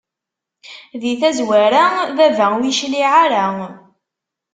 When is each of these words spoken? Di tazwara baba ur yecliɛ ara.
Di 1.01 1.11
tazwara 1.21 1.83
baba 2.17 2.45
ur 2.57 2.63
yecliɛ 2.67 3.09
ara. 3.23 3.45